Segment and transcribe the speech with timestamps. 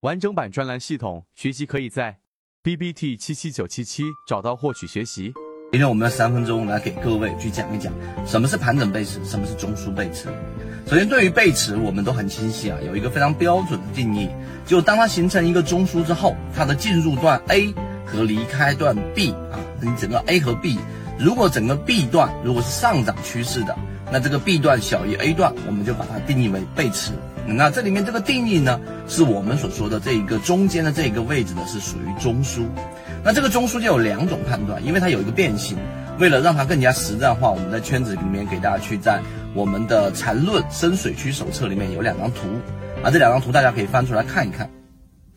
[0.00, 2.20] 完整版专栏系统学习可以在
[2.62, 5.34] B B T 七七九七七找到获取学习。
[5.72, 7.92] 今天我们要三分钟来给各位去讲一讲
[8.24, 10.28] 什么是盘整背驰，什么是中枢背驰。
[10.86, 14.30] 首先，对于背驰，我们都很清晰啊，有一个非常标准的定义，
[14.64, 17.70] 就当它形成一个中枢之后，它的进入段 A
[18.06, 20.78] 和离开段 B 啊，你整个 A 和 B，
[21.18, 23.76] 如果整个 B 段如果是上涨趋势的，
[24.10, 27.12] 那这个 B 段小于 A 段，我们就把它定义为背驰。
[27.46, 32.66] 那这里面这个定义呢，是我们所说的这一个中间的这一个位置呢，是属于中枢。
[33.24, 35.76] 那这个中枢就有两种判断，因为它有一个变形。
[36.18, 39.22] 为了让它更加实战化，我们在圈子里面给大家去在
[39.54, 42.40] 我们的缠论深水区手册里面有两张图，
[43.02, 44.68] 啊，这两张图大家可以翻出来看一看。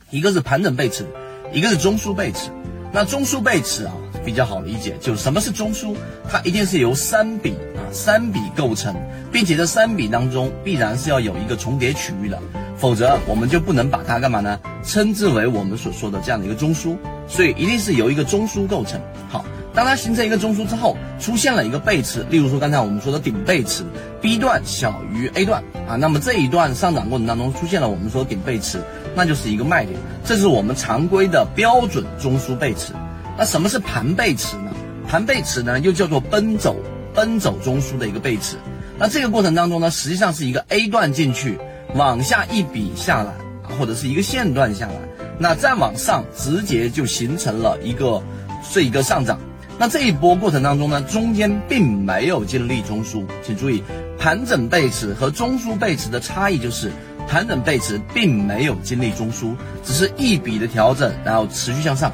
[0.10, 1.06] 一个是盘整背驰，
[1.54, 2.50] 一个是中枢背驰。
[2.92, 3.94] 那中枢背驰啊，
[4.26, 5.96] 比较好理解，就什么是中枢？
[6.30, 8.96] 它一定是由三笔啊三笔构成，
[9.32, 12.40] 并且这三笔当中必然是要有一个重叠区域的，
[12.78, 14.60] 否则我们就不能把它干嘛呢？
[14.84, 16.98] 称之为我们所说的这样的一个中枢。
[17.26, 19.00] 所以一定是由一个中枢构成。
[19.30, 23.86] 好，当它形成一个中枢之后，出现了一个背驰，例如说刚才我们说的顶背驰
[24.22, 28.82] ，B 段小于 A 段啊，那么这一段上涨过程当中出现了我们说顶背驰，
[29.16, 32.92] 那就是一个卖点，这是我们常规的标准中枢背驰。
[33.38, 34.72] 那什么是盘背驰呢？
[35.08, 36.76] 盘背驰呢又叫做奔走
[37.14, 38.58] 奔走中枢的一个背驰。
[38.98, 41.58] 那这个过程当中呢，实际上是一个 A 段进去，
[41.96, 43.34] 往下一笔下来，
[43.78, 44.94] 或者是一个线段下来。
[45.40, 48.22] 那再往上，直接就形成了一个
[48.64, 49.40] 是一个上涨。
[49.80, 53.84] 那这一波过程当中呢，中间并没有经历中枢，请注意，
[54.20, 56.92] 盘整背驰和中枢背驰的差异就是，
[57.28, 62.14] 盘整背驰并没有经历中枢，只是一笔的调整，然后持续向上。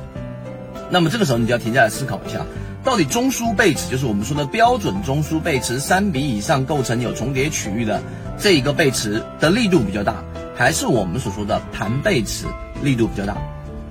[0.90, 2.46] 那么这个时候你就要停下来思考一下，
[2.84, 8.02] 到底中枢背驰就是我们说的标准中枢背驰，三笔以上构成有重叠区域的
[8.38, 10.24] 这一个背驰的力度比较大，
[10.56, 12.46] 还是我们所说的盘背驰？
[12.82, 13.38] 力度比较大，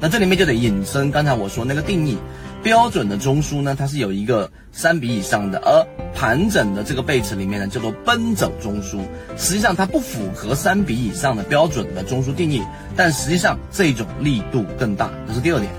[0.01, 2.17] 那这里面就得引申刚才我说那个定义，
[2.63, 9.01] 标准的中枢呢，它是有一个三笔以上的，而盘整的这个背驰里面呢叫做奔走中枢，
[9.37, 12.63] 实际上它不符合三笔以上的标准的中枢定义，
[12.97, 15.71] 但实际上这种力度更大，这是第二点。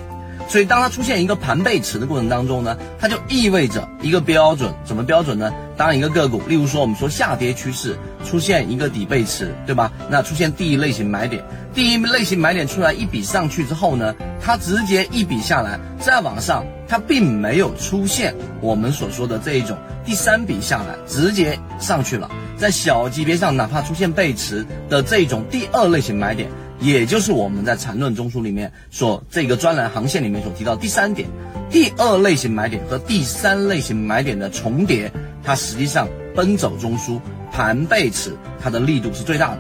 [0.50, 5.54] 所以，当它出现一个盘背驰的过程当中呢，它就意味着一个标准，怎么标准呢？
[5.78, 7.96] 当一个个股，例如说我们说下跌趋势
[8.26, 9.92] 出现一个底背驰，对吧？
[10.10, 11.44] 那出现第一类型买点，
[11.76, 22.28] 第一类型买点出来一笔上去之后呢，它直接一笔下来，再往上，它并没有出现我们所说的这一种第三笔下来直接上去了，
[22.58, 26.50] 在小级别上哪怕出现背驰的这种第二类型买点。
[26.80, 31.28] 也就是我们在缠论中枢里面所这个专栏航线里面所提到第三点，
[31.70, 35.12] 第二类型买点和第三类型买点的重叠，
[35.44, 37.20] 它实际上奔走中枢
[37.52, 39.60] 盘背驰它的力度是最大的。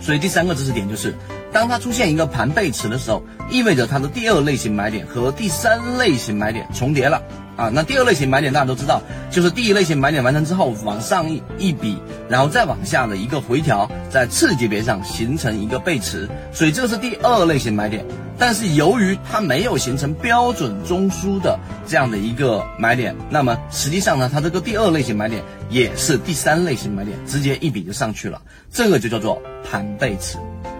[0.00, 1.14] 所以第三个知识点就是，
[1.52, 7.22] 当它出现一个盘背驰的时候，意味着它的第二类型买点和第三类型买点重叠了。
[7.56, 11.96] 啊，那第二类型买点大家都知道，就是第一类型买点完成之后往上一一笔，
[12.28, 18.04] 然后再往下的一个回调，在次级别上形成一个背驰，所以这是第二类型买点。
[18.36, 28.42] 但是由于它没有形成标准中枢的这样的一个买点，那么实际上呢，它这个第二类型买点也是第三类型买点，直接一笔就上去了，
[28.72, 29.40] 这个就叫做
[29.70, 30.36] 盘背驰。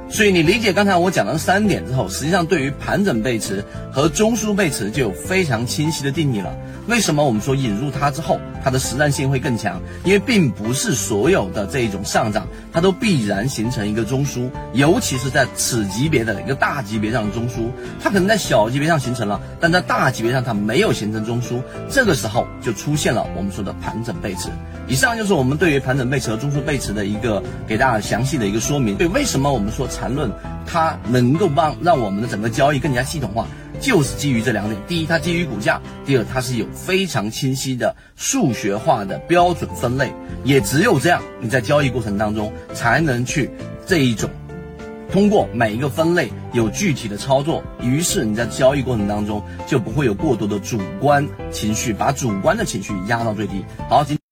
[0.08, 6.54] 所以你理解刚才我讲的三点之后，实际上对于盘整背驰和中枢背驰就有非常清晰的定义了。
[6.86, 9.80] 为什么我们说引入它之后，它的实战性会更强？
[10.04, 17.70] 因为并不是所有的这一种上涨，它都必然形成一个中枢，尤其是在此级别的一个大级别上的中枢，
[18.02, 24.50] 它可能在小级别上形成了，但在大级别上它没有形成中枢，这个时候就出现了我们说的盘整背驰。
[24.86, 28.94] 以上就是我们对于盘整背驰和中枢背驰的一个给大家详细的一个说明。
[28.96, 30.28] 对，为什么我们说缠论
[30.66, 33.46] 它能够帮让我们的整个交易更加系统化，
[33.80, 40.12] 就是基于这两点：第一，它基于股价；第二，它是有非常清晰的数学化的标准分类。
[40.42, 43.48] 也只有这样，你在交易过程当中才能去
[43.86, 44.28] 这一种
[45.12, 53.64] 通过每一个分类有具体的操作，于是你在交易过程当中就不会有过多的主观情绪，把主观的情绪压到最低。
[53.88, 54.23] 好，今。